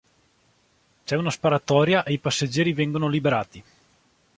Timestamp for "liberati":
3.07-3.63